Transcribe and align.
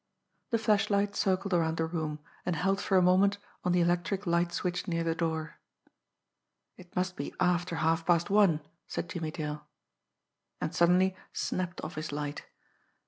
The 0.49 0.57
flashlight 0.57 1.15
circled 1.15 1.53
around 1.53 1.77
the 1.77 1.85
room, 1.85 2.21
and 2.43 2.55
held 2.55 2.81
for 2.81 2.97
a 2.97 3.03
moment 3.03 3.37
on 3.63 3.71
the 3.71 3.81
electric 3.81 4.25
light 4.25 4.51
switch 4.51 4.87
near 4.87 5.03
the 5.03 5.13
door. 5.13 5.59
"It 6.75 6.95
must 6.95 7.15
be 7.15 7.35
after 7.39 7.75
halfpast 7.75 8.31
one," 8.31 8.61
said 8.87 9.07
Jimmie 9.07 9.29
Dale 9.29 9.67
and 10.59 10.73
suddenly 10.73 11.15
snapped 11.33 11.81
off 11.83 11.93
his 11.93 12.11
light. 12.11 12.47